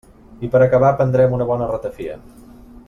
[0.47, 2.21] I per acabar prendrem una bona ratafia.